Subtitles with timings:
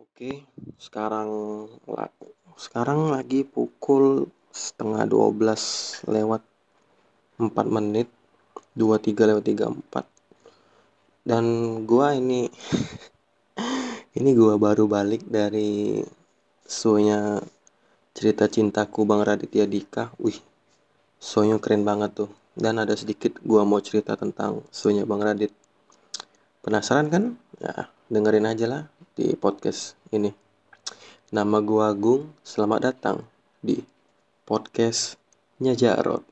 [0.00, 0.48] Oke,
[0.80, 1.28] sekarang
[2.56, 6.40] sekarang lagi pukul setengah 12 lewat
[7.36, 8.08] 4 menit
[8.80, 11.44] 23 lewat 34 dan
[11.84, 12.48] gua ini
[14.18, 16.00] ini gua baru balik dari
[16.64, 17.36] shownya
[18.16, 20.16] cerita cintaku Bang Raditya Dika.
[20.16, 20.40] Wih
[21.20, 22.32] shownya keren banget tuh.
[22.56, 25.52] Dan ada sedikit gua mau cerita tentang shownya Bang Radit.
[26.64, 27.36] Penasaran kan?
[27.60, 28.82] Ya dengerin aja lah
[29.14, 30.34] di podcast ini.
[31.30, 33.22] Nama gua Agung, selamat datang
[33.62, 33.78] di
[34.42, 36.26] podcastnya Jarot.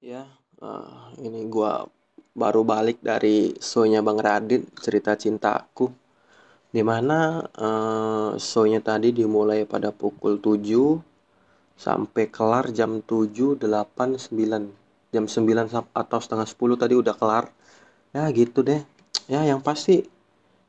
[0.00, 0.24] Ya,
[0.64, 1.84] uh, ini gua
[2.32, 5.92] baru balik dari shownya Bang Radit cerita cintaku
[6.72, 11.17] di mana uh, shownya tadi dimulai pada pukul 7
[11.78, 17.48] sampai kelar jam 7, 8, 9 jam 9 atau setengah 10 tadi udah kelar.
[18.12, 18.82] Ya gitu deh.
[19.30, 20.04] Ya yang pasti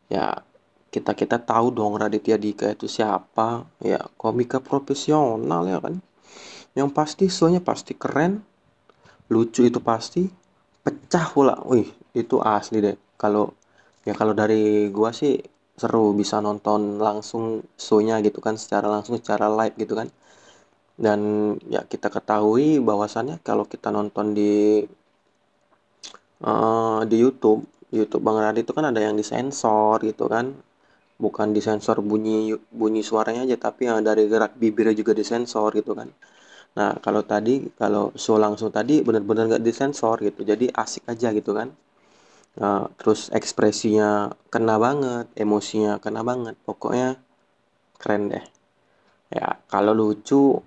[0.07, 0.45] ya
[0.93, 3.65] kita kita tahu dong Raditya Dika itu siapa.
[3.81, 5.99] Ya komika profesional ya kan?
[6.77, 8.45] Yang pasti soalnya pasti keren.
[9.33, 10.29] Lucu itu pasti
[10.85, 11.57] pecah pula.
[11.65, 12.97] Wih itu asli deh.
[13.17, 13.57] Kalau
[14.05, 15.41] ya kalau dari gua sih
[15.79, 20.11] seru bisa nonton langsung show-nya gitu kan secara langsung secara live gitu kan
[20.99, 21.19] dan
[21.71, 24.83] ya kita ketahui bahwasannya kalau kita nonton di
[26.43, 30.51] uh, di YouTube YouTube Bang Radit itu kan ada yang disensor gitu kan.
[31.19, 36.11] Bukan disensor bunyi bunyi suaranya aja tapi yang dari gerak bibirnya juga disensor gitu kan.
[36.77, 41.51] Nah kalau tadi kalau show langsung tadi benar-benar nggak disensor gitu jadi asik aja gitu
[41.55, 41.71] kan.
[42.59, 47.15] Uh, terus ekspresinya kena banget emosinya kena banget pokoknya
[47.99, 48.45] keren deh.
[49.29, 50.57] Ya kalau lucu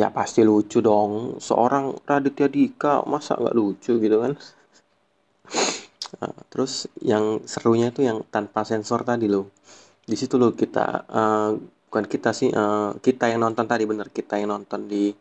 [0.00, 1.38] ya pasti lucu dong.
[1.38, 4.32] Seorang Raditya Dika masa nggak lucu gitu kan?
[6.20, 9.50] Nah, terus yang serunya itu yang tanpa sensor tadi loh.
[10.04, 11.50] Di situ loh kita uh,
[11.90, 14.08] bukan kita sih uh, kita yang nonton tadi bener.
[14.10, 15.14] Kita yang nonton di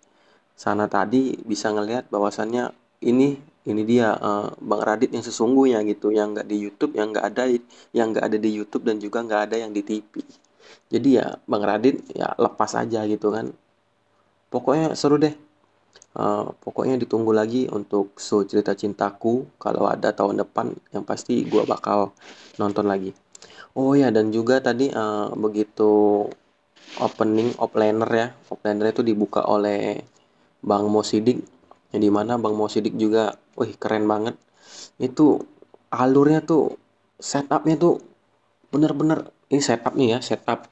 [0.53, 2.69] sana tadi bisa ngelihat bahwasannya
[3.09, 6.13] ini ini dia uh, Bang Radit yang sesungguhnya gitu.
[6.13, 7.43] Yang nggak di YouTube yang nggak ada
[7.95, 10.13] yang nggak ada di YouTube dan juga nggak ada yang di TV
[10.93, 13.49] jadi ya Bang Radit ya lepas aja gitu kan
[14.53, 15.33] pokoknya seru deh.
[16.13, 19.49] Uh, pokoknya ditunggu lagi untuk show cerita cintaku.
[19.57, 22.13] Kalau ada tahun depan yang pasti gue bakal
[22.61, 23.17] nonton lagi.
[23.73, 26.23] Oh ya dan juga tadi uh, begitu
[27.01, 28.27] opening offliner ya.
[28.53, 30.05] Offliner itu dibuka oleh
[30.61, 31.41] Bang Mosidik
[31.89, 34.37] yang di mana Bang Mosidik juga wih keren banget.
[35.01, 35.41] Itu
[35.89, 36.77] alurnya tuh
[37.17, 38.01] setupnya tuh
[38.69, 40.65] bener-bener ini setup nih ya setup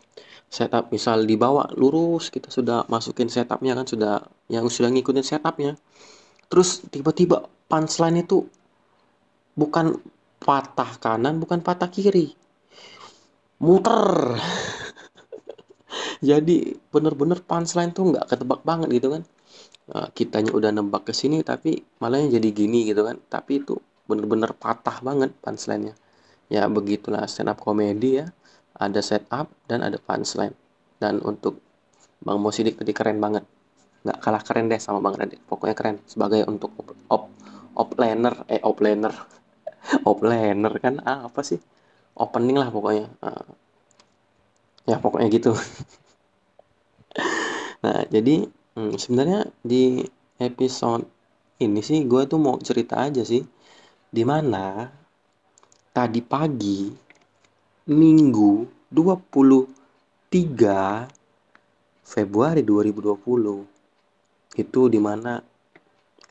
[0.51, 4.19] setup misal dibawa lurus kita sudah masukin setupnya kan sudah
[4.51, 5.79] yang sudah ngikutin setupnya.
[6.51, 8.43] Terus tiba-tiba punchline itu
[9.55, 9.95] bukan
[10.43, 12.35] patah kanan bukan patah kiri.
[13.63, 14.35] Muter.
[16.29, 19.23] Jadi bener-bener punchline tuh nggak ketebak banget gitu kan.
[19.87, 23.19] Nah, kitanya udah nembak ke sini tapi malah jadi gini gitu kan.
[23.27, 25.95] Tapi itu bener-bener patah banget punchline-nya.
[26.51, 28.27] Ya begitulah stand up komedi ya
[28.81, 30.57] ada setup dan ada punchline.
[30.97, 31.61] Dan untuk
[32.21, 33.45] Bang Mosidik tadi keren banget.
[34.01, 35.37] Nggak kalah keren deh sama Bang Radit.
[35.45, 35.97] Pokoknya keren.
[36.09, 37.23] Sebagai untuk op op,
[37.77, 39.13] op laner eh op laner
[40.09, 41.61] op laner kan ah, apa sih?
[42.17, 43.07] Opening lah pokoknya.
[43.21, 43.45] Uh,
[44.89, 45.53] ya pokoknya gitu.
[47.81, 48.45] Nah jadi
[48.77, 50.05] hmm, sebenarnya di
[50.37, 51.01] episode
[51.65, 53.41] ini sih gue tuh mau cerita aja sih.
[54.11, 54.85] Di mana
[55.89, 56.93] tadi pagi
[57.91, 59.67] Minggu 23
[62.07, 65.43] Februari 2020 itu di mana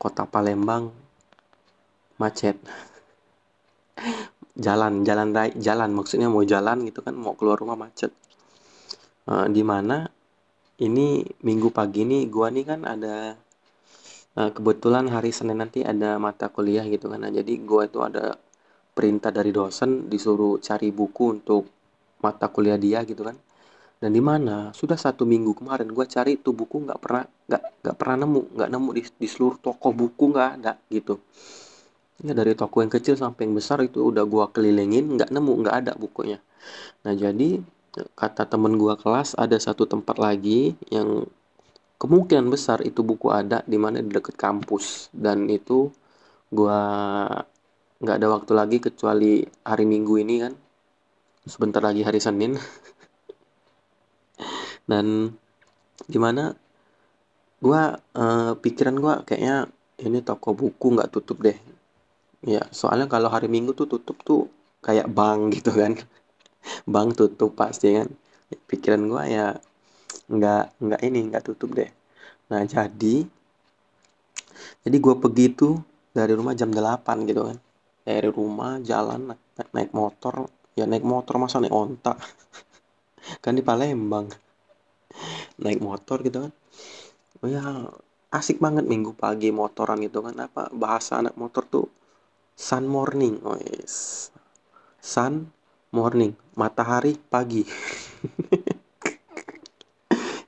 [0.00, 0.88] kota Palembang
[2.16, 2.56] macet.
[4.64, 5.90] Jalan jalan jalan.
[5.92, 8.08] Maksudnya mau jalan gitu kan mau keluar rumah macet.
[9.28, 10.08] Uh, di mana
[10.80, 13.36] ini minggu pagi nih gua nih kan ada
[14.40, 17.20] uh, kebetulan hari Senin nanti ada mata kuliah gitu kan.
[17.20, 18.40] Nah, jadi gua itu ada
[18.94, 21.62] perintah dari dosen disuruh cari buku untuk
[22.20, 23.36] mata kuliah dia gitu kan.
[24.00, 24.72] Dan di mana?
[24.72, 28.70] Sudah satu minggu kemarin gue cari tuh buku nggak pernah nggak nggak pernah nemu nggak
[28.72, 31.20] nemu di, di seluruh toko buku nggak ada gitu.
[32.24, 35.76] Ya dari toko yang kecil sampai yang besar itu udah gue kelilingin nggak nemu nggak
[35.84, 36.40] ada bukunya.
[37.04, 37.60] Nah jadi
[37.92, 41.26] kata temen gue kelas ada satu tempat lagi yang
[42.00, 45.12] kemungkinan besar itu buku ada di mana di dekat kampus.
[45.12, 45.92] Dan itu
[46.48, 46.82] gue
[48.00, 50.52] nggak ada waktu lagi kecuali hari minggu ini kan?
[51.44, 52.56] Sebentar lagi hari senin.
[54.90, 55.36] Dan
[56.08, 56.56] gimana?
[57.60, 59.68] Gua uh, pikiran gua kayaknya
[60.00, 61.56] ini toko buku nggak tutup deh.
[62.40, 64.48] Ya soalnya kalau hari Minggu tuh tutup tuh
[64.80, 65.92] kayak bank gitu kan.
[66.88, 68.08] Bank tutup pasti kan?
[68.64, 69.46] Pikiran gua ya
[70.32, 71.90] nggak nggak ini nggak tutup deh.
[72.48, 73.28] Nah jadi
[74.84, 75.74] jadi gue pergi tuh
[76.10, 77.56] dari rumah jam 8 gitu kan
[78.04, 80.48] dari rumah jalan naik, naik motor.
[80.78, 82.16] Ya naik motor masa naik ontak
[83.44, 84.30] kan di Palembang.
[85.60, 86.52] Naik motor gitu kan.
[87.42, 87.90] Oh ya
[88.30, 90.34] asik banget minggu pagi motoran gitu kan.
[90.38, 91.86] Apa bahasa anak motor tuh
[92.56, 93.40] sun morning.
[93.44, 94.28] Oh yes.
[95.02, 95.50] Sun
[95.92, 96.36] morning.
[96.56, 97.64] Matahari pagi.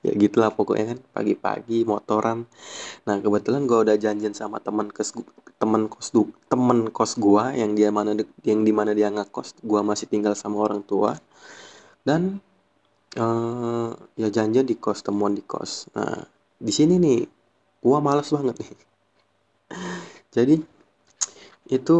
[0.02, 0.98] Ya gitulah pokoknya kan.
[1.14, 2.50] Pagi-pagi motoran.
[3.06, 5.14] Nah kebetulan gue udah janjian sama teman kos
[5.62, 9.80] teman kos du teman kos gue yang dia mana yang di mana dia ngekos gue
[9.86, 11.14] masih tinggal sama orang tua.
[12.02, 12.42] Dan
[13.14, 15.86] uh, ya janjian di kos temuan di kos.
[15.94, 16.26] Nah
[16.58, 17.22] di sini nih
[17.78, 18.72] gue males banget nih.
[20.34, 20.56] Jadi
[21.70, 21.96] itu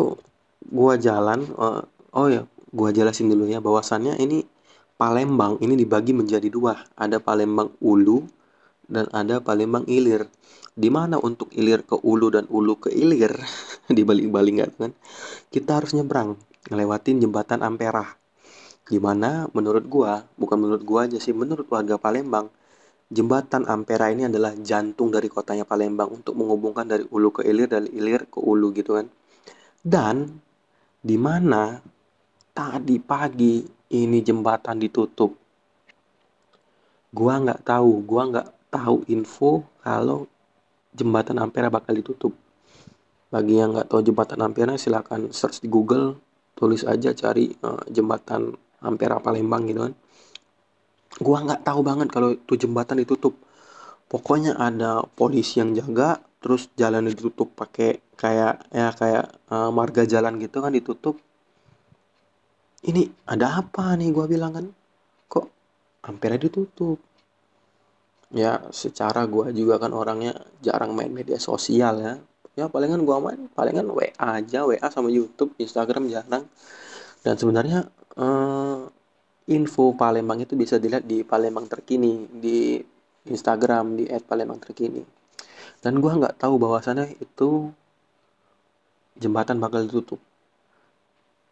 [0.67, 1.87] gue jalan uh,
[2.19, 2.43] oh ya
[2.75, 4.43] gue jelasin dulu ya bahwasannya ini
[5.03, 8.23] Palembang ini dibagi menjadi dua, ada Palembang Ulu
[8.87, 10.31] dan ada Palembang Ilir.
[10.73, 13.37] Di mana untuk ilir ke Ulu dan Ulu ke Ilir
[13.97, 14.93] dibalik-balik kan?
[15.53, 16.41] Kita harus nyebrang
[16.73, 18.17] ngelewatin jembatan Ampera.
[18.83, 22.49] Di mana menurut gua, bukan menurut gua aja sih, menurut warga Palembang,
[23.13, 27.85] jembatan Ampera ini adalah jantung dari kotanya Palembang untuk menghubungkan dari Ulu ke Ilir dan
[27.87, 29.07] Ilir ke Ulu gitu kan.
[29.85, 30.41] Dan
[31.05, 31.77] di mana
[32.57, 33.61] tadi pagi
[33.93, 35.37] ini jembatan ditutup.
[37.13, 40.32] Gua nggak tahu, gua nggak tahu info kalau
[40.93, 42.33] jembatan Ampera bakal ditutup.
[43.33, 46.21] Bagi yang nggak tahu jembatan Ampera silahkan search di Google,
[46.53, 48.53] tulis aja cari uh, jembatan
[48.85, 49.95] Ampera Palembang gitu kan.
[51.21, 53.37] Gua nggak tahu banget kalau itu jembatan ditutup.
[54.13, 60.43] Pokoknya ada polisi yang jaga, terus jalan ditutup pakai kayak ya kayak uh, marga jalan
[60.43, 61.17] gitu kan ditutup
[62.83, 64.67] ini ada apa nih gue bilang kan
[65.31, 65.47] kok
[66.03, 66.99] hampir ditutup
[68.33, 70.33] ya secara gue juga kan orangnya
[70.65, 72.15] jarang main media sosial ya.
[72.53, 76.45] Ya palingan gue main palingan WA aja WA sama YouTube Instagram jarang.
[77.23, 77.87] Dan sebenarnya
[78.19, 78.81] eh,
[79.53, 82.81] info Palembang itu bisa dilihat di Palembang terkini di
[83.29, 85.03] Instagram di @palembang terkini.
[85.83, 87.71] Dan gue nggak tahu bahwasannya itu
[89.19, 90.19] jembatan bakal ditutup.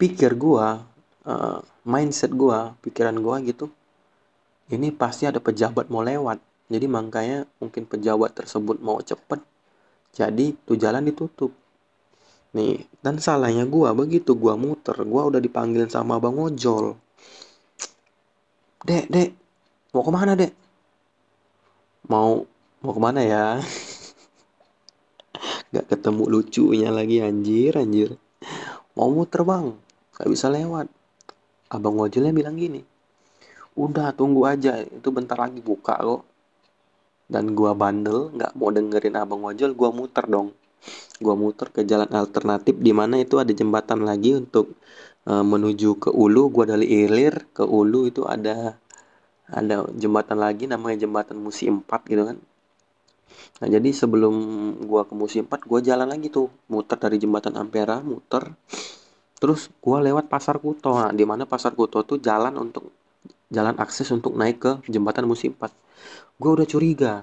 [0.00, 0.66] Pikir gue
[1.26, 3.66] uh, mindset gue pikiran gue gitu
[4.70, 6.38] ini pasti ada pejabat mau lewat
[6.70, 9.42] jadi makanya mungkin pejabat tersebut mau cepet
[10.14, 11.50] jadi tuh jalan ditutup.
[12.54, 16.94] Nih dan salahnya gue begitu gue muter gue udah dipanggil sama bang ojol.
[18.86, 19.30] Dek dek
[19.90, 20.52] mau ke mana dek?
[22.06, 22.46] Mau
[22.82, 23.58] mau ke mana ya?
[25.74, 28.14] Gak ketemu lucunya lagi anjir anjir.
[28.98, 29.74] Mau muter bang.
[30.14, 30.86] Gak bisa lewat.
[31.70, 32.82] Abang ojolnya bilang gini
[33.78, 34.82] udah tunggu aja.
[34.82, 36.29] Itu bentar lagi buka kok
[37.30, 40.50] dan gua bandel nggak mau dengerin abang ojol gua muter dong.
[41.22, 44.74] Gua muter ke jalan alternatif di mana itu ada jembatan lagi untuk
[45.30, 46.50] uh, menuju ke Ulu.
[46.50, 48.74] Gua dari Ilir ke Ulu itu ada
[49.50, 52.38] ada jembatan lagi namanya jembatan Musi 4 gitu kan.
[53.62, 54.34] Nah jadi sebelum
[54.90, 56.50] gua ke Musi 4 gua jalan lagi tuh.
[56.66, 58.58] Muter dari jembatan Ampera muter.
[59.40, 60.92] Terus gue lewat pasar Kuto.
[61.00, 62.92] Nah, di mana pasar Kuto tuh jalan untuk
[63.50, 65.80] jalan akses untuk naik ke jembatan musim 4
[66.40, 67.14] gue udah curiga.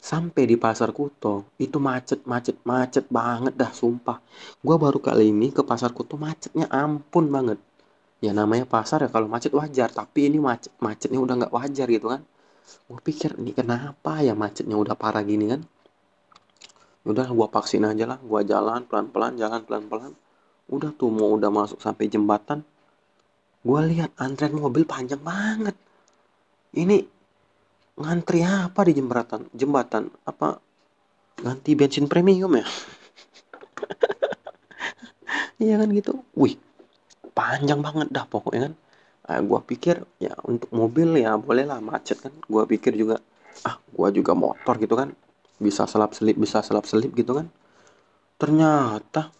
[0.00, 4.22] Sampai di pasar Kuto itu macet macet macet banget dah sumpah.
[4.64, 7.58] Gue baru kali ini ke pasar Kuto macetnya ampun banget.
[8.24, 12.06] Ya namanya pasar ya kalau macet wajar tapi ini macet macetnya udah nggak wajar gitu
[12.08, 12.22] kan.
[12.88, 15.60] Gue pikir ini kenapa ya macetnya udah parah gini kan?
[17.04, 20.12] Udah gue vaksin aja lah gue jalan pelan pelan jalan pelan pelan
[20.66, 22.66] udah tuh mau udah masuk sampai jembatan
[23.66, 25.74] gue lihat antrian mobil panjang banget.
[26.76, 27.02] Ini
[27.98, 29.50] ngantri apa di jembatan?
[29.50, 30.62] Jembatan apa?
[31.42, 32.66] Ganti bensin premium ya?
[35.56, 36.20] Iya kan gitu.
[36.36, 36.60] Wih
[37.32, 38.74] panjang banget dah pokoknya kan.
[39.26, 42.32] Nah, gue pikir ya untuk mobil ya boleh lah macet kan.
[42.44, 43.18] Gue pikir juga
[43.64, 45.16] ah gue juga motor gitu kan.
[45.56, 47.48] Bisa selap selip bisa selap selip gitu kan.
[48.36, 49.32] Ternyata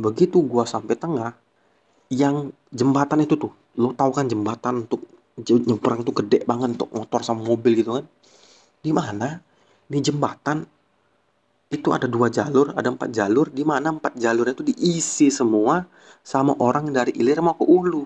[0.00, 1.36] begitu gua sampai tengah
[2.12, 5.00] yang jembatan itu tuh lo tau kan jembatan untuk
[5.40, 8.04] nyebrang tuh gede banget untuk motor sama mobil gitu kan?
[8.84, 9.40] Di mana?
[9.88, 10.68] Di jembatan
[11.72, 15.88] itu ada dua jalur ada empat jalur di mana empat jalur itu diisi semua
[16.20, 18.04] sama orang dari ilir mau ke ulu.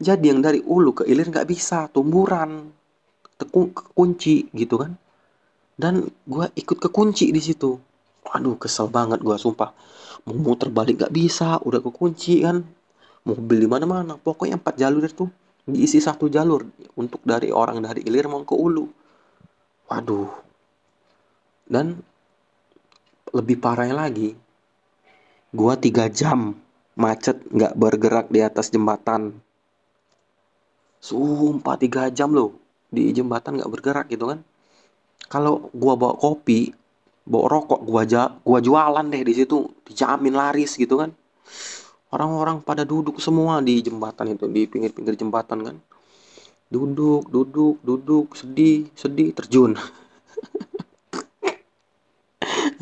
[0.00, 2.72] Jadi yang dari ulu ke ilir nggak bisa tumburan
[3.36, 4.96] tekun kunci gitu kan?
[5.76, 7.76] Dan gue ikut kekunci di situ.
[8.32, 9.76] Aduh kesel banget gue sumpah.
[10.24, 12.64] Mau muter balik gak bisa udah kekunci kan
[13.24, 15.24] mobil di mana mana pokoknya empat jalur itu
[15.64, 16.68] diisi satu jalur
[17.00, 18.84] untuk dari orang dari ilir mau ke ulu.
[19.88, 20.28] Waduh.
[21.64, 21.96] Dan
[23.32, 24.36] lebih parahnya lagi
[25.56, 26.52] gua tiga jam
[26.94, 29.40] macet nggak bergerak di atas jembatan.
[31.00, 32.52] Sumpah tiga jam loh
[32.92, 34.44] di jembatan nggak bergerak gitu kan.
[35.32, 36.76] Kalau gua bawa kopi
[37.24, 41.16] bawa rokok gua aja gua jualan deh di situ dijamin laris gitu kan
[42.14, 45.76] orang-orang pada duduk semua di jembatan itu di pinggir-pinggir jembatan kan.
[46.70, 49.74] Duduk duduk duduk sedih sedih terjun.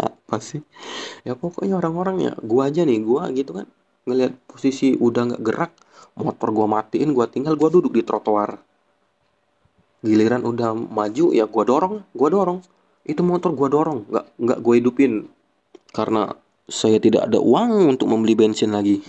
[0.06, 0.60] Apa sih?
[1.24, 3.66] Ya pokoknya orang-orang ya gua aja nih gua gitu kan.
[4.04, 5.72] Ngelihat posisi udah nggak gerak
[6.12, 8.60] motor gua matiin gua tinggal gua duduk di trotoar.
[10.04, 12.60] Giliran udah maju ya gua dorong gua dorong.
[13.08, 15.12] Itu motor gua dorong nggak nggak gua hidupin.
[15.92, 16.32] Karena
[16.70, 19.02] saya tidak ada uang untuk membeli bensin lagi.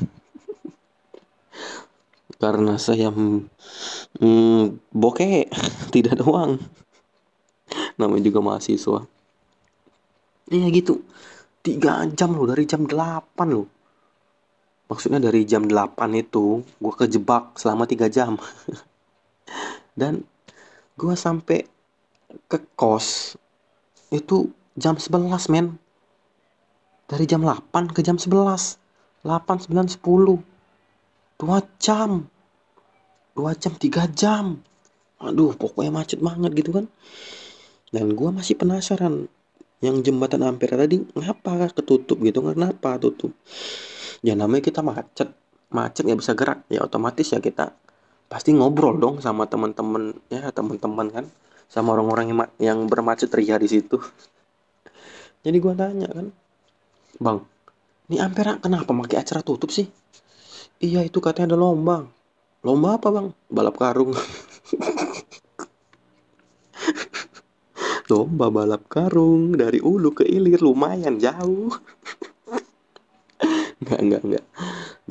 [2.41, 5.47] Karena saya hmm, bokeh
[5.95, 6.51] tidak ada uang.
[7.95, 9.05] Namanya juga mahasiswa.
[10.51, 11.01] Iya gitu.
[11.63, 12.93] Tiga jam loh dari jam 8
[13.47, 13.67] loh.
[14.91, 18.35] Maksudnya dari jam 8 itu gue kejebak selama tiga jam.
[19.99, 20.27] Dan
[20.99, 21.63] gue sampai
[22.51, 23.39] ke kos
[24.11, 25.79] itu jam 11 men
[27.07, 28.83] dari jam 8 ke jam 11
[29.23, 30.53] 8, 9, 10
[31.39, 32.27] 2 jam.
[33.35, 34.45] 2 jam 3 jam.
[35.23, 36.85] Aduh pokoknya macet banget gitu kan.
[37.91, 39.31] Dan gue masih penasaran
[39.79, 42.43] yang jembatan Ampera tadi ngapa ketutup gitu?
[42.43, 43.31] Kenapa tutup?
[44.19, 45.31] Ya namanya kita macet.
[45.71, 46.59] Macet nggak bisa gerak.
[46.67, 47.71] Ya otomatis ya kita
[48.27, 51.25] pasti ngobrol dong sama teman-teman ya teman-teman kan.
[51.71, 53.97] Sama orang-orang yang, yang bermacet ria di situ.
[55.47, 56.42] Jadi gue tanya kan
[57.19, 57.41] bang
[58.09, 59.89] ini Ampera kenapa pakai acara tutup sih
[60.79, 62.07] iya itu katanya ada lomba
[62.63, 64.13] lomba apa bang balap karung
[68.11, 71.73] lomba balap karung dari ulu ke ilir lumayan jauh
[73.83, 74.45] Enggak, enggak, enggak.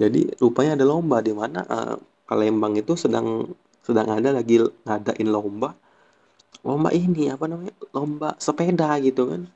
[0.00, 1.94] Jadi rupanya ada lomba di mana uh,
[2.24, 3.52] Palembang itu sedang
[3.84, 5.76] sedang ada lagi ngadain lomba.
[6.64, 7.76] Lomba ini apa namanya?
[7.92, 9.52] Lomba sepeda gitu kan.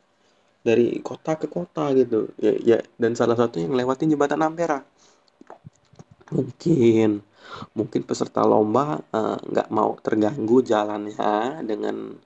[0.67, 2.35] Dari kota ke kota gitu.
[2.43, 4.83] Ya, ya dan salah satu yang lewatin jembatan Ampera.
[6.35, 7.23] Mungkin
[7.79, 9.07] mungkin peserta lomba
[9.47, 12.19] nggak uh, mau terganggu jalannya dengan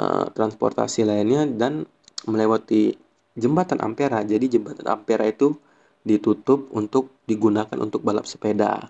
[0.00, 1.84] uh, transportasi lainnya dan
[2.24, 2.96] melewati
[3.36, 4.24] jembatan Ampera.
[4.24, 5.52] Jadi jembatan Ampera itu
[6.00, 8.88] ditutup untuk digunakan untuk balap sepeda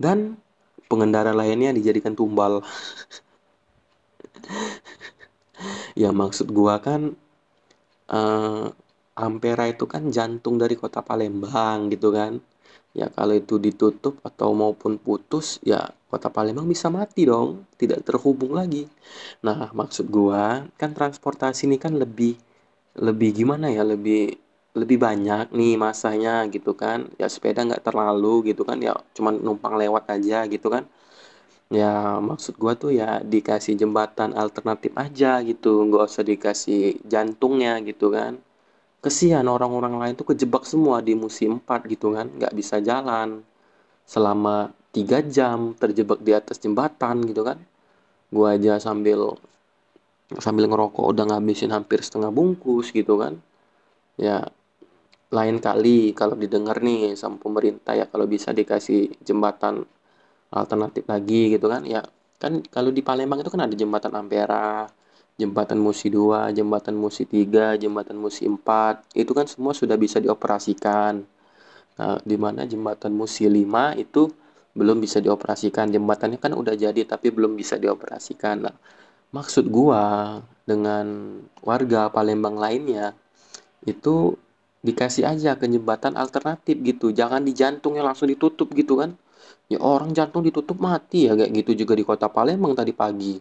[0.00, 0.40] dan
[0.88, 2.64] pengendara lainnya dijadikan tumbal
[6.00, 7.12] ya maksud gua kan
[8.12, 8.66] uh,
[9.18, 12.38] Ampera itu kan jantung dari kota Palembang gitu kan.
[12.96, 18.54] Ya kalau itu ditutup atau maupun putus ya kota Palembang bisa mati dong tidak terhubung
[18.56, 18.86] lagi.
[19.46, 22.38] Nah maksud gua kan transportasi ini kan lebih
[22.98, 24.34] lebih gimana ya lebih
[24.78, 27.10] lebih banyak nih masanya gitu kan.
[27.20, 30.86] Ya sepeda nggak terlalu gitu kan ya cuman numpang lewat aja gitu kan
[31.68, 35.84] ya maksud gua tuh ya dikasih jembatan alternatif aja gitu.
[35.86, 38.40] Nggak usah dikasih jantungnya gitu kan.
[39.04, 42.26] Kesian orang-orang lain tuh kejebak semua di musim 4 gitu kan.
[42.28, 43.44] Nggak bisa jalan.
[44.08, 47.58] Selama tiga jam terjebak di atas jembatan gitu kan.
[48.32, 49.36] Gua aja sambil
[50.36, 53.40] sambil ngerokok udah ngabisin hampir setengah bungkus gitu kan.
[54.20, 54.50] Ya
[55.28, 59.84] lain kali kalau didengar nih sama pemerintah ya kalau bisa dikasih jembatan
[60.52, 61.84] alternatif lagi gitu kan.
[61.84, 62.04] Ya
[62.38, 64.88] kan kalau di Palembang itu kan ada jembatan Ampera
[65.38, 71.22] jembatan Musi 2 jembatan Musi 3 jembatan Musi 4 itu kan semua sudah bisa dioperasikan.
[71.98, 74.30] Nah di mana jembatan Musi 5 itu
[74.74, 75.90] belum bisa dioperasikan.
[75.94, 78.66] Jembatannya kan udah jadi tapi belum bisa dioperasikan.
[78.66, 78.74] Nah
[79.30, 83.14] maksud gua dengan warga Palembang lainnya
[83.86, 84.34] itu
[84.82, 87.14] dikasih aja ke jembatan alternatif gitu.
[87.14, 89.14] Jangan di jantungnya langsung ditutup gitu kan
[89.68, 93.36] ya orang jantung ditutup mati ya kayak gitu juga di kota Palembang tadi pagi.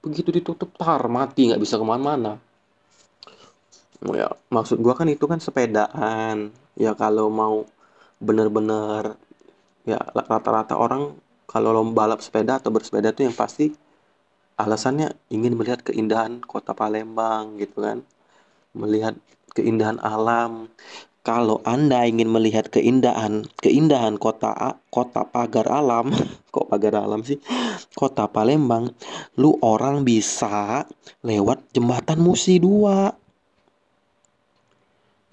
[0.00, 2.40] Begitu ditutup tar mati nggak bisa ke mana-mana.
[4.16, 6.52] Ya maksud gua kan itu kan sepedaan.
[6.76, 7.68] Ya kalau mau
[8.16, 9.16] bener-bener
[9.84, 13.70] ya rata-rata orang kalau lomba balap sepeda atau bersepeda tuh yang pasti
[14.56, 18.00] alasannya ingin melihat keindahan kota Palembang gitu kan.
[18.72, 19.16] Melihat
[19.56, 20.68] keindahan alam
[21.26, 26.14] kalau Anda ingin melihat keindahan keindahan kota kota pagar alam,
[26.54, 27.42] kok pagar alam sih?
[27.98, 28.94] Kota Palembang,
[29.34, 30.86] lu orang bisa
[31.26, 33.10] lewat jembatan Musi 2.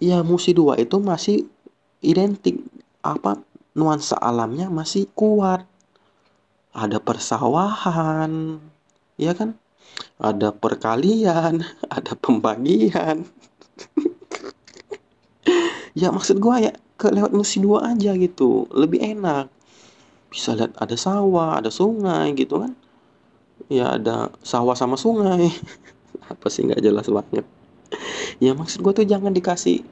[0.01, 1.45] Ya, Musi 2 itu masih
[2.01, 2.57] identik
[3.05, 3.37] apa
[3.77, 5.61] nuansa alamnya masih kuat.
[6.73, 8.57] Ada persawahan,
[9.21, 9.61] ya kan?
[10.17, 11.61] Ada perkalian,
[12.01, 13.29] ada pembagian
[15.93, 18.69] ya maksud gua ya ke lewat musi dua aja gitu.
[18.73, 19.49] Lebih enak.
[20.29, 22.73] Bisa lihat ada sawah ada sungai gitu kan.
[23.69, 25.49] Ya ada sawah sama sungai.
[26.31, 27.45] Apa sih nggak jelas banget.
[28.41, 29.85] Ya maksud gua tuh jangan dikasih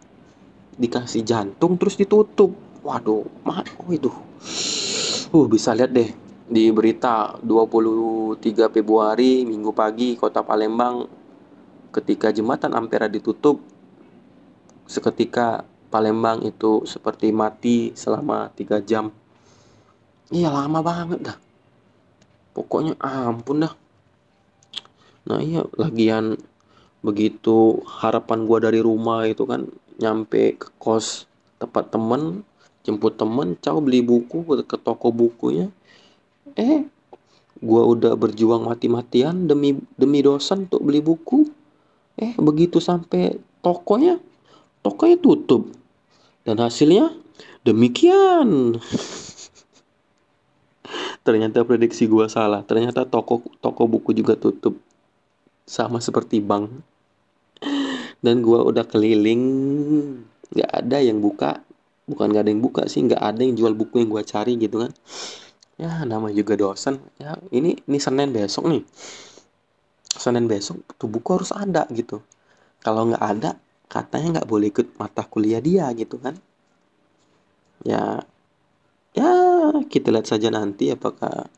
[0.77, 2.53] dikasih jantung terus ditutup.
[2.81, 4.09] Waduh mah oh itu.
[5.31, 6.09] Uh bisa lihat deh
[6.51, 11.07] di berita 23 Februari Minggu pagi Kota Palembang
[11.95, 13.63] ketika jembatan Ampera ditutup
[14.83, 19.11] seketika Palembang itu seperti mati selama tiga jam.
[20.31, 21.37] Iya lama banget dah.
[22.55, 23.73] Pokoknya ampun dah.
[25.27, 26.39] Nah iya lagian
[27.03, 29.67] begitu harapan gua dari rumah itu kan
[29.99, 31.27] nyampe ke kos
[31.59, 32.47] tempat temen
[32.81, 35.69] jemput temen caw beli buku ke toko bukunya
[36.57, 36.85] eh
[37.61, 41.45] gua udah berjuang mati-matian demi demi dosen untuk beli buku
[42.17, 44.17] eh begitu sampai tokonya
[44.81, 45.69] tokonya tutup
[46.45, 47.13] dan hasilnya
[47.61, 48.77] demikian.
[51.25, 52.65] Ternyata prediksi gua salah.
[52.65, 54.81] Ternyata toko toko buku juga tutup.
[55.69, 56.73] Sama seperti bank.
[58.21, 59.43] Dan gua udah keliling,
[60.53, 61.61] nggak ada yang buka.
[62.09, 64.81] Bukan nggak ada yang buka sih, nggak ada yang jual buku yang gua cari gitu
[64.81, 64.91] kan.
[65.77, 67.01] Ya, nama juga dosen.
[67.17, 68.83] Ya, ini ini Senin besok nih.
[70.13, 72.21] Senin besok tuh buku harus ada gitu.
[72.81, 73.57] Kalau nggak ada,
[73.91, 76.39] katanya nggak boleh ikut mata kuliah dia gitu kan.
[77.83, 78.23] Ya
[79.11, 79.29] ya
[79.91, 81.51] kita lihat saja nanti apakah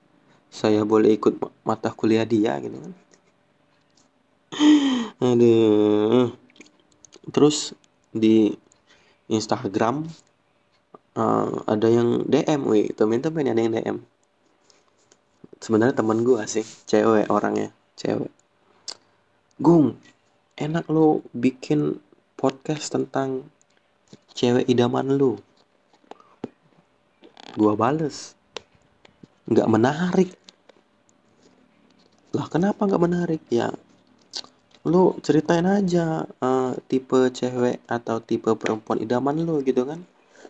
[0.49, 2.93] saya boleh ikut mata kuliah dia gitu kan.
[5.29, 6.33] Aduh.
[7.29, 7.77] Terus
[8.09, 8.51] di
[9.29, 10.09] Instagram
[11.17, 13.97] uh, ada yang DM wih temen-temen ada yang DM
[15.63, 18.27] sebenarnya teman gue sih cewek orangnya cewek.
[19.63, 19.95] Gung
[20.59, 22.03] enak lo bikin
[22.43, 23.47] podcast tentang
[24.35, 25.39] cewek idaman lu.
[27.55, 28.35] Gua bales.
[29.47, 30.29] Nggak menarik.
[32.35, 33.41] Lah kenapa nggak menarik?
[33.47, 33.71] Ya
[34.83, 40.03] lu ceritain aja uh, tipe cewek atau tipe perempuan idaman lu gitu kan.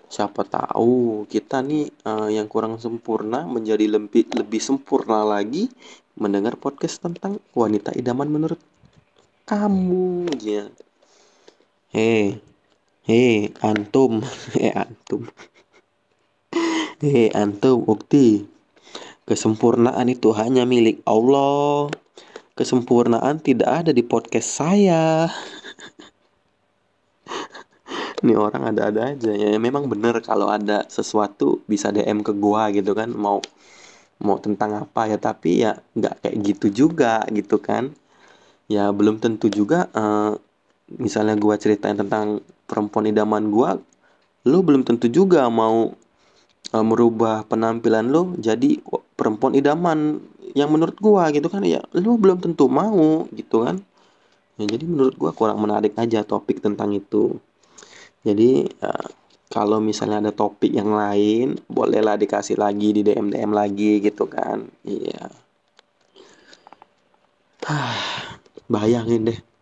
[0.10, 5.70] Siapa tahu kita nih uh, yang kurang sempurna menjadi lebih lebih sempurna lagi
[6.18, 8.58] mendengar podcast tentang wanita idaman menurut
[9.46, 10.74] kamu ya
[11.94, 12.42] Hei,
[13.06, 14.26] hei, antum,
[14.58, 15.30] hei antum,
[16.98, 18.50] hei antum, ukti.
[19.30, 21.94] Kesempurnaan itu hanya milik Allah.
[22.58, 25.30] Kesempurnaan tidak ada di podcast saya.
[28.26, 29.54] Ini orang ada-ada aja ya.
[29.62, 33.14] Memang bener kalau ada sesuatu bisa DM ke gua gitu kan.
[33.14, 33.38] Mau
[34.18, 37.94] mau tentang apa ya tapi ya nggak kayak gitu juga gitu kan.
[38.66, 40.42] Ya belum tentu juga uh,
[41.00, 43.70] misalnya gue ceritain tentang perempuan idaman gue
[44.44, 45.96] lu belum tentu juga mau
[46.76, 48.80] uh, merubah penampilan lu jadi
[49.16, 50.20] perempuan idaman
[50.58, 51.64] yang menurut gue gitu kan?
[51.64, 53.80] Ya lu belum tentu mau gitu kan?
[54.60, 57.40] Ya, jadi menurut gue kurang menarik aja topik tentang itu.
[58.28, 59.10] Jadi uh,
[59.50, 64.68] kalau misalnya ada topik yang lain bolehlah dikasih lagi di DM DM lagi gitu kan?
[64.86, 65.32] Iya.
[68.74, 69.53] Bayangin deh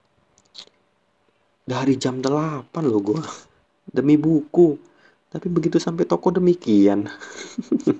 [1.71, 3.21] dari jam 8 loh gue
[3.87, 4.75] demi buku.
[5.31, 7.07] Tapi begitu sampai toko demikian.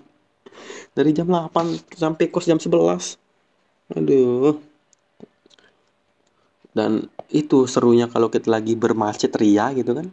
[0.97, 3.15] Dari jam 8 sampai kos jam 11
[3.95, 4.59] aduh.
[6.75, 10.11] Dan itu serunya kalau kita lagi bermacet ria gitu kan.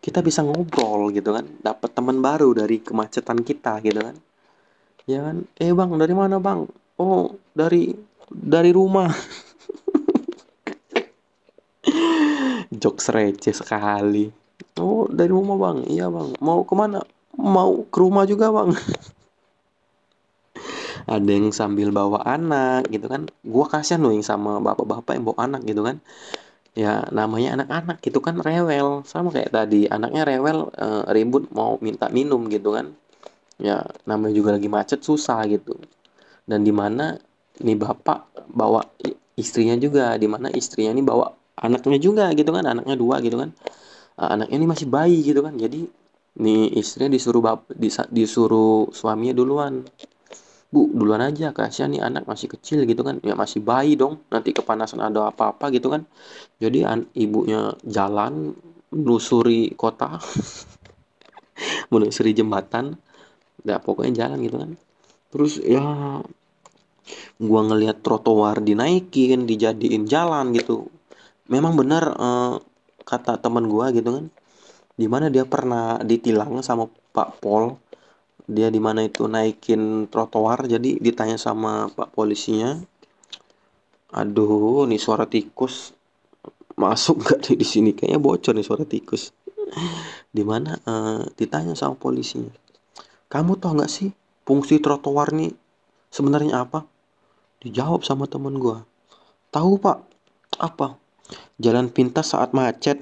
[0.00, 1.44] Kita bisa ngobrol gitu kan.
[1.60, 4.16] Dapat teman baru dari kemacetan kita gitu kan.
[5.04, 5.44] Ya kan?
[5.60, 6.64] Eh bang dari mana bang?
[6.96, 7.92] Oh dari
[8.32, 9.12] dari rumah
[12.86, 14.30] jokes receh sekali.
[14.78, 15.90] Oh dari rumah bang.
[15.90, 16.38] Iya bang.
[16.38, 17.02] Mau ke mana
[17.34, 18.70] mau ke rumah juga bang.
[21.10, 23.26] Ada yang sambil bawa anak gitu kan.
[23.42, 25.98] Gua kasihan loh yang sama bapak-bapak yang bawa anak gitu kan.
[26.76, 29.02] Ya namanya anak-anak gitu kan rewel.
[29.02, 32.92] Sama kayak tadi anaknya rewel e, ribut mau minta minum gitu kan.
[33.56, 35.78] Ya namanya juga lagi macet susah gitu.
[36.44, 37.16] Dan di mana
[37.62, 38.84] nih bapak bawa
[39.38, 43.50] istrinya juga di mana istrinya ini bawa anaknya juga gitu kan anaknya dua gitu kan.
[44.16, 45.56] Anak ini masih bayi gitu kan.
[45.56, 45.88] Jadi
[46.36, 47.68] nih istrinya disuruh bap
[48.12, 49.84] disuruh suaminya duluan.
[50.66, 53.20] Bu duluan aja kasihan nih anak masih kecil gitu kan.
[53.24, 54.20] Ya masih bayi dong.
[54.28, 56.04] Nanti kepanasan ada apa-apa gitu kan.
[56.60, 58.52] Jadi an ibunya jalan
[58.92, 60.20] menelusuri kota
[61.92, 62.96] menelusuri jembatan.
[63.64, 64.70] Ya pokoknya jalan gitu kan.
[65.32, 66.20] Terus ya
[67.36, 70.88] gua ngelihat trotoar dinaikin dijadiin jalan gitu
[71.52, 72.54] memang benar eh,
[73.06, 74.26] kata teman gua gitu kan
[74.96, 77.76] di mana dia pernah ditilang sama Pak Pol
[78.46, 82.78] dia di mana itu naikin trotoar jadi ditanya sama Pak polisinya
[84.14, 85.92] aduh nih suara tikus
[86.76, 87.96] masuk gak di sini?
[87.96, 89.32] Kayaknya bocor nih suara tikus.
[90.30, 92.52] Di mana uh, ditanya sama polisinya
[93.26, 94.14] kamu tau nggak sih
[94.46, 95.50] fungsi trotoar nih
[96.14, 96.86] sebenarnya apa?
[97.62, 98.78] Dijawab sama temen gue
[99.50, 100.06] tahu pak.
[100.56, 100.96] Apa
[101.56, 103.00] jalan pintas saat macet.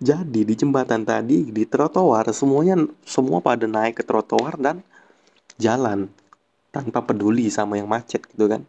[0.00, 4.80] Jadi di jembatan tadi di trotoar semuanya semua pada naik ke trotoar dan
[5.60, 6.08] jalan
[6.72, 8.64] tanpa peduli sama yang macet gitu kan.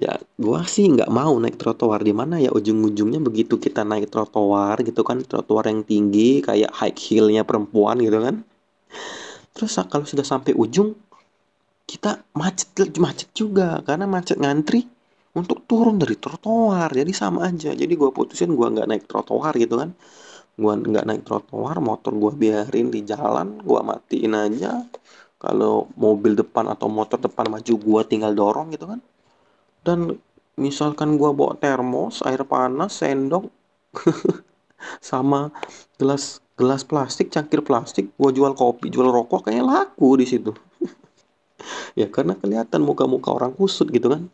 [0.00, 2.00] Ya gua sih nggak mau naik trotoar.
[2.00, 6.96] Di mana ya ujung-ujungnya begitu kita naik trotoar gitu kan trotoar yang tinggi kayak high
[6.96, 8.40] heelnya perempuan gitu kan.
[9.52, 10.96] Terus kalau sudah sampai ujung
[11.90, 12.70] kita macet
[13.02, 14.86] macet juga karena macet ngantri
[15.34, 16.94] untuk turun dari trotoar.
[16.94, 17.74] Jadi sama aja.
[17.74, 19.90] Jadi gua putusin gua nggak naik trotoar gitu kan.
[20.54, 24.86] Gua nggak naik trotoar motor gua biarin di jalan gua matiin aja.
[25.42, 29.02] Kalau mobil depan atau motor depan maju gua tinggal dorong gitu kan.
[29.82, 30.14] Dan
[30.54, 33.50] misalkan gua bawa termos air panas sendok
[35.10, 35.50] sama
[35.98, 40.52] gelas gelas plastik cangkir plastik gua jual kopi jual rokok kayaknya laku di situ
[41.98, 44.28] ya karena kelihatan muka-muka orang kusut gitu kan.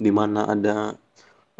[0.00, 0.96] Di mana ada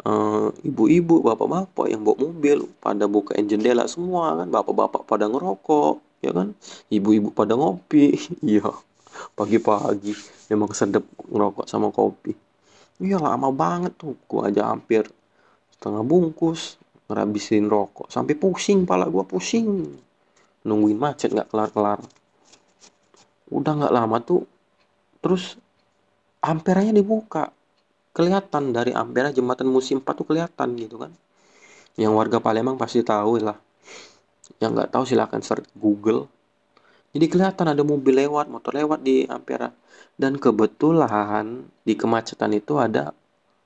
[0.05, 4.47] uh, ibu-ibu bapak-bapak yang bawa mobil pada bukain jendela semua kan.
[4.49, 6.53] Bapak-bapak pada ngerokok ya kan.
[6.89, 8.17] Ibu-ibu pada ngopi.
[8.41, 8.71] Iya
[9.35, 10.15] pagi-pagi
[10.51, 12.33] memang sedap ngerokok sama kopi.
[13.01, 14.15] Iya lama banget tuh.
[14.25, 15.07] Gua aja hampir
[15.73, 16.77] setengah bungkus
[17.09, 18.07] ngerabisin rokok.
[18.07, 19.97] Sampai pusing pala gua pusing.
[20.63, 21.99] Nungguin macet nggak kelar-kelar.
[23.51, 24.45] Udah nggak lama tuh
[25.21, 25.57] terus
[26.41, 27.53] amperanya dibuka.
[28.11, 31.15] Kelihatan dari ampera jembatan musim 4 tuh kelihatan gitu kan.
[31.95, 33.55] Yang warga Palembang pasti tahu lah.
[34.59, 36.27] Yang nggak tahu silahkan search Google.
[37.15, 39.71] Jadi kelihatan ada mobil lewat motor lewat di ampera
[40.15, 43.11] dan kebetulan di kemacetan itu ada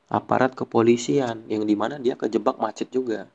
[0.10, 3.30] aparat kepolisian yang di mana dia kejebak macet juga.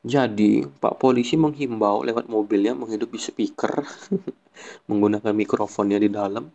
[0.00, 3.84] Jadi Pak Polisi menghimbau lewat mobilnya menghidupi speaker
[4.88, 6.48] menggunakan mikrofonnya di dalam.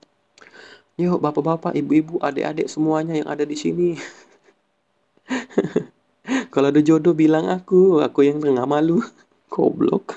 [0.95, 3.99] Yuk bapak-bapak, ibu-ibu, adik-adik semuanya yang ada di sini.
[6.55, 9.03] Kalau ada jodoh bilang aku, aku yang tengah malu.
[9.51, 10.15] Goblok.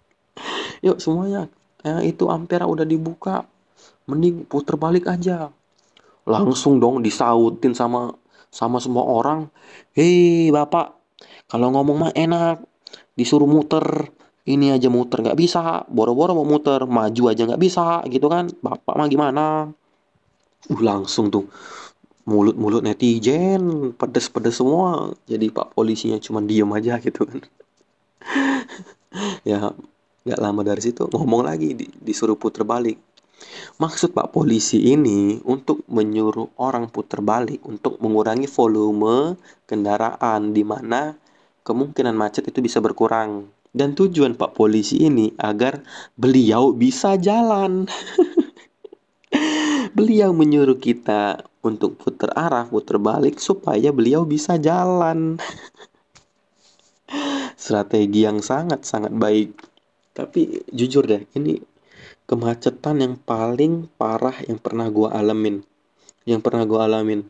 [0.86, 1.44] Yuk semuanya,
[1.84, 3.44] eh, itu ampera udah dibuka.
[4.08, 5.52] Mending puter balik aja.
[6.24, 8.16] Langsung dong disautin sama
[8.48, 9.52] sama semua orang.
[9.92, 10.96] Hei bapak.
[11.52, 12.64] Kalau ngomong mah enak.
[13.12, 14.08] Disuruh muter.
[14.48, 15.20] Ini aja muter.
[15.20, 15.84] Nggak bisa.
[15.86, 16.80] Boro-boro mau muter.
[16.88, 18.00] Maju aja nggak bisa.
[18.08, 18.50] Gitu kan.
[18.64, 19.44] Bapak mah gimana
[20.70, 21.48] uh langsung tuh
[22.22, 27.40] mulut-mulut netizen pedes-pedes semua jadi pak polisinya cuma diem aja gitu kan
[29.48, 29.74] ya
[30.22, 32.98] nggak lama dari situ ngomong lagi disuruh puter balik
[33.82, 39.34] Maksud Pak Polisi ini untuk menyuruh orang putar balik untuk mengurangi volume
[39.66, 41.18] kendaraan di mana
[41.66, 43.50] kemungkinan macet itu bisa berkurang.
[43.72, 45.80] Dan tujuan Pak Polisi ini agar
[46.14, 47.88] beliau bisa jalan.
[49.92, 55.38] beliau menyuruh kita untuk putar arah, putar balik supaya beliau bisa jalan.
[57.62, 59.52] Strategi yang sangat-sangat baik.
[60.12, 61.60] Tapi jujur deh, ini
[62.26, 65.60] kemacetan yang paling parah yang pernah gue alamin.
[66.24, 67.20] Yang pernah gue alamin.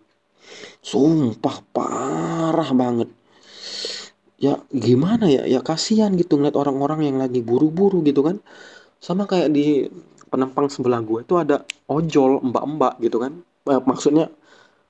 [0.83, 3.11] Sumpah parah banget.
[4.42, 5.46] Ya gimana ya?
[5.46, 8.42] Ya kasihan gitu ngeliat orang-orang yang lagi buru-buru gitu kan.
[8.98, 9.87] Sama kayak di
[10.33, 13.45] penumpang sebelah gue itu ada ojol mbak-mbak gitu kan.
[13.68, 14.33] Eh, maksudnya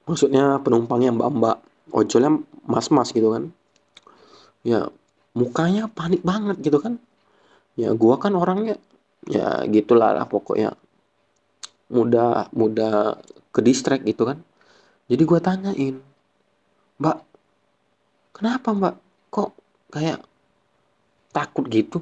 [0.07, 1.59] maksudnya penumpangnya mbak-mbak.
[1.91, 3.51] Ojolnya mas-mas gitu kan.
[4.63, 4.87] Ya
[5.35, 7.03] mukanya panik banget gitu kan.
[7.75, 8.79] Ya gue kan orangnya
[9.27, 10.79] ya gitulah lah pokoknya.
[11.91, 13.19] Mudah mudah
[13.51, 14.39] ke distract gitu kan.
[15.11, 15.97] Jadi gue tanyain
[17.03, 17.19] mbak
[18.31, 18.95] kenapa mbak?
[19.35, 19.51] Kok
[19.91, 20.23] kayak
[21.35, 21.99] takut gitu?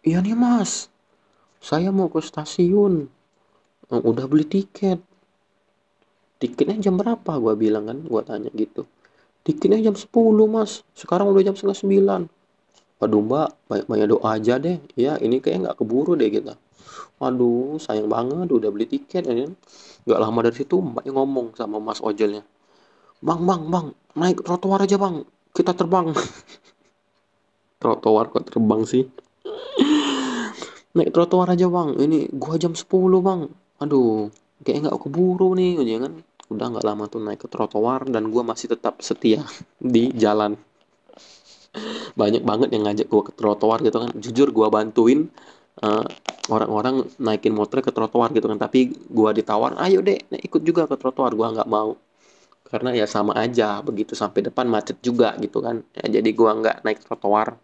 [0.00, 0.88] Iya nih mas
[1.60, 3.06] saya mau ke stasiun.
[3.92, 4.98] Udah beli tiket.
[6.40, 7.36] Tiketnya jam berapa?
[7.36, 8.88] Gue bilang kan gue tanya gitu.
[9.44, 10.08] Tiketnya jam 10
[10.48, 10.80] mas.
[10.96, 12.40] Sekarang udah jam setengah 9
[13.00, 14.76] aduh mbak banyak-banyak doa aja deh.
[14.92, 16.56] Ya ini kayak nggak keburu deh kita.
[17.20, 19.24] Aduh sayang banget udah beli tiket.
[19.24, 19.48] Ya
[20.04, 22.44] nggak lama dari situ mbaknya ngomong sama mas ojolnya
[23.20, 25.24] bang bang bang naik trotoar aja bang.
[25.52, 26.12] Kita terbang.
[27.80, 29.08] Trotoar kok terbang sih
[30.96, 31.94] naik trotoar aja bang.
[31.98, 33.40] Ini gua jam 10 bang.
[33.82, 36.12] Aduh kayak nggak keburu nih ya kan.
[36.50, 39.46] Udah nggak lama tuh naik ke trotoar dan gua masih tetap setia
[39.94, 40.58] di jalan.
[42.18, 44.10] Banyak banget yang ngajak gua ke trotoar gitu kan.
[44.18, 45.30] Jujur gua bantuin
[45.86, 46.06] uh,
[46.50, 48.58] orang-orang naikin motor ke trotoar gitu kan.
[48.58, 51.32] Tapi gua ditawar ayo deh ikut juga ke trotoar.
[51.38, 51.94] Gua nggak mau.
[52.70, 55.82] Karena ya sama aja begitu sampai depan macet juga gitu kan.
[55.94, 57.58] Ya, jadi gua nggak naik trotoar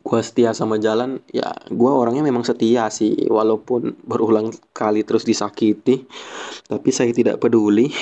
[0.00, 6.08] gua setia sama jalan ya gua orangnya memang setia sih walaupun berulang kali terus disakiti
[6.70, 7.90] tapi saya tidak peduli.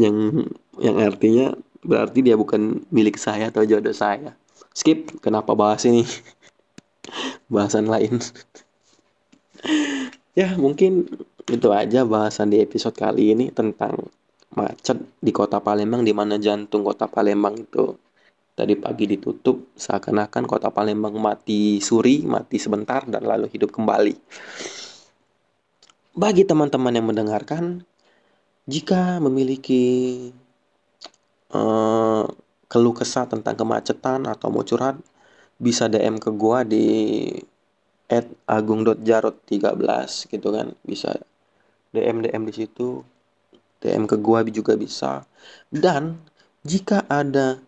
[0.00, 0.48] Yang
[0.80, 1.52] yang artinya
[1.84, 4.36] berarti dia bukan milik saya atau jodoh saya.
[4.72, 6.04] Skip kenapa bahas ini?
[7.52, 8.20] Bahasan lain.
[10.38, 11.10] Ya mungkin
[11.50, 14.08] itu aja bahasan di episode kali ini tentang
[14.54, 17.98] macet di kota Palembang di mana jantung kota Palembang itu
[18.60, 24.12] tadi pagi ditutup seakan-akan kota Palembang mati suri, mati sebentar dan lalu hidup kembali.
[26.12, 27.80] Bagi teman-teman yang mendengarkan,
[28.68, 30.28] jika memiliki
[31.56, 32.28] uh,
[32.68, 35.00] keluh kesah tentang kemacetan atau mau curhat,
[35.56, 37.24] bisa DM ke gua di
[38.44, 39.88] @agung.jarot13
[40.28, 41.16] gitu kan bisa
[41.96, 43.06] DM DM di situ
[43.80, 45.24] DM ke gua juga bisa
[45.70, 46.18] dan
[46.66, 47.62] jika ada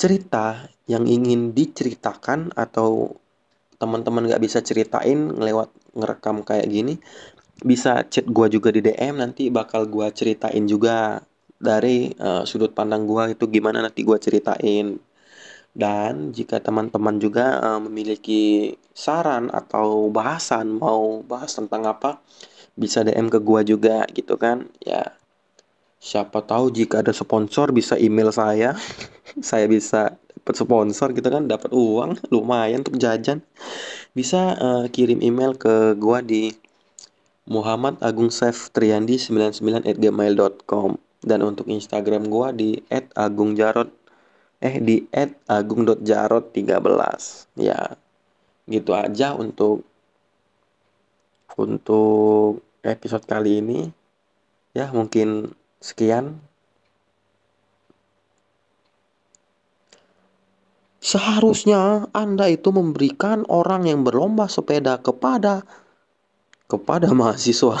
[0.00, 3.20] cerita yang ingin diceritakan atau
[3.76, 6.96] teman-teman nggak bisa ceritain lewat ngerekam kayak gini
[7.60, 11.20] bisa chat gua juga di DM nanti bakal gua ceritain juga
[11.60, 14.96] dari uh, sudut pandang gua itu gimana nanti gua ceritain.
[15.70, 22.18] Dan jika teman-teman juga uh, memiliki saran atau bahasan mau bahas tentang apa
[22.74, 24.66] bisa DM ke gua juga gitu kan.
[24.80, 25.19] Ya
[26.00, 28.74] siapa tahu jika ada sponsor bisa email saya.
[29.38, 33.44] Saya bisa dapat sponsor gitu kan dapat uang lumayan untuk jajan.
[34.10, 36.50] Bisa uh, kirim email ke gua di
[37.46, 39.98] Muhammad Agung Saif Triandi 99 at
[41.20, 42.82] dan untuk Instagram gua di
[43.14, 43.92] @agungjarot
[44.60, 45.06] eh di
[45.46, 46.98] @agung.jarot13
[47.60, 47.94] ya
[48.66, 49.86] gitu aja untuk
[51.54, 53.80] untuk episode kali ini.
[54.70, 56.38] Ya, mungkin sekian.
[61.00, 65.64] Seharusnya Anda itu memberikan orang yang berlomba sepeda kepada
[66.68, 67.80] kepada mahasiswa.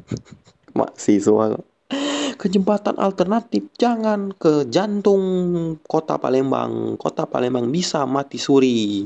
[0.78, 1.60] mahasiswa
[2.38, 5.22] ke jembatan alternatif jangan ke jantung
[5.82, 6.94] kota Palembang.
[6.94, 9.02] Kota Palembang bisa mati suri.